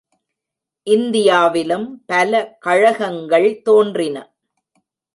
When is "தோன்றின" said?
3.61-4.17